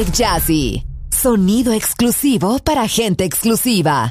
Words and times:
Jazzy. 0.00 0.82
Sonido 1.12 1.70
exclusivo 1.74 2.58
para 2.60 2.88
gente 2.88 3.24
exclusiva. 3.24 4.10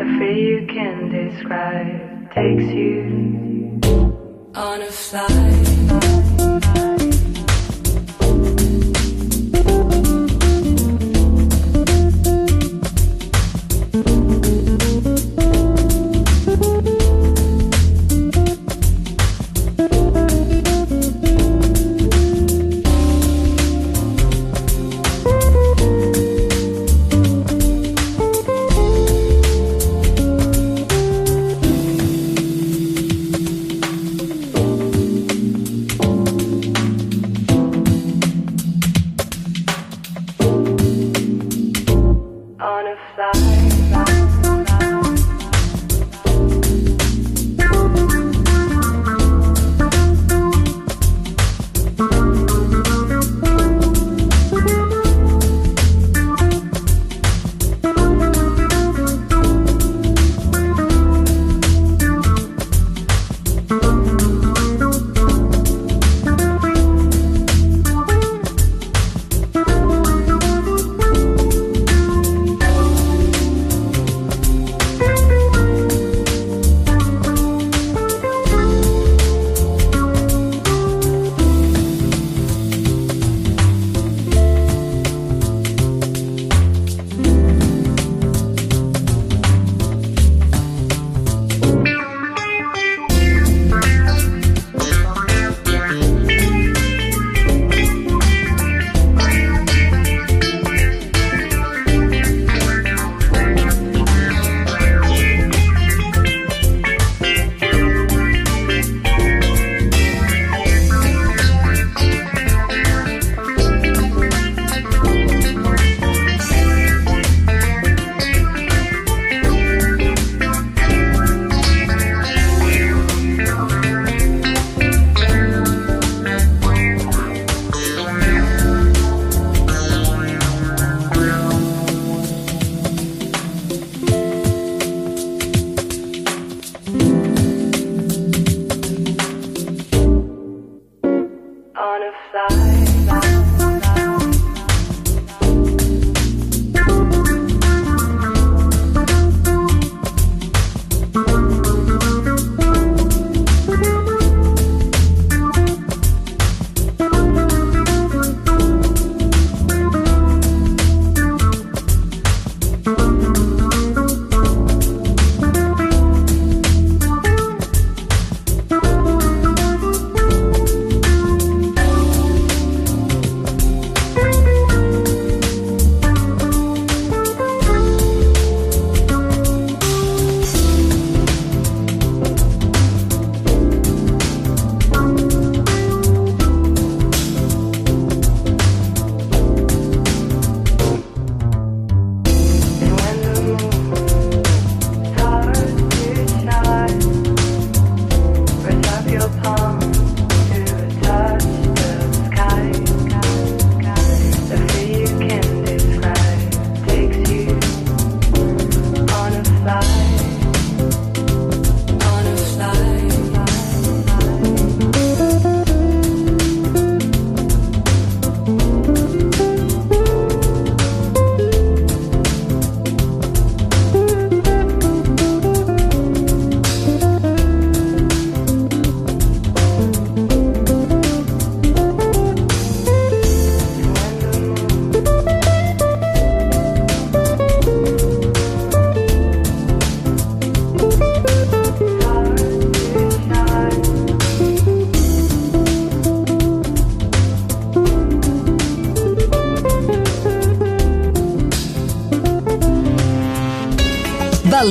The 0.00 0.04
fear 0.18 0.32
you 0.32 0.66
can 0.66 1.10
describe 1.10 2.32
takes 2.32 2.72
you 2.72 3.80
on 4.54 4.80
a 4.80 4.90
flight. 4.90 6.29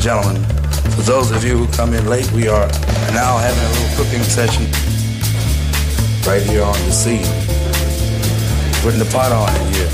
Gentlemen, 0.00 0.42
for 0.96 1.02
those 1.02 1.30
of 1.30 1.44
you 1.44 1.58
who 1.58 1.66
come 1.74 1.92
in 1.92 2.06
late, 2.06 2.30
we 2.32 2.48
are 2.48 2.66
now 3.12 3.36
having 3.36 3.62
a 3.62 3.68
little 3.68 4.04
cooking 4.04 4.22
session 4.22 4.64
right 6.26 6.40
here 6.40 6.62
on 6.62 6.72
the 6.86 6.92
scene. 6.92 7.26
putting 8.80 8.98
the 8.98 9.10
pot 9.12 9.30
on 9.30 9.54
in 9.60 9.74
here. 9.74 9.90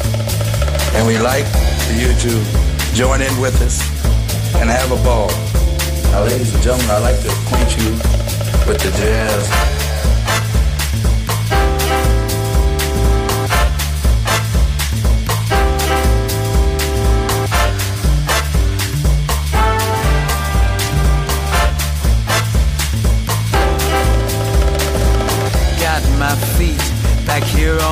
And 0.95 1.09
we 1.09 1.19
like 1.19 1.47
for 1.87 1.95
you 1.95 2.15
to 2.23 2.95
join 2.95 3.21
in 3.21 3.41
with 3.41 3.61
us 3.63 3.83
and 4.55 4.71
have 4.71 4.93
a 4.93 5.03
ball. 5.03 5.29
Now, 6.13 6.23
ladies 6.23 6.55
and 6.55 6.63
gentlemen, 6.63 6.89
I'd 6.89 7.03
like 7.03 7.21
to 7.23 7.29
acquaint 7.29 7.77
you 7.77 7.91
with 8.71 8.79
the 8.79 8.93
jazz 8.97 9.76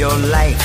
Your 0.00 0.18
life 0.32 0.58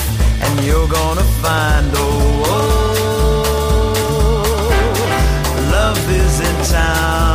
and 0.44 0.66
you're 0.66 0.88
gonna 0.88 1.22
find 1.44 1.92
oh, 1.94 2.44
oh, 2.46 2.56
oh, 2.56 3.94
oh, 3.98 4.72
oh 4.72 5.72
love 5.74 6.10
is 6.10 6.40
in 6.40 6.56
town. 6.72 7.35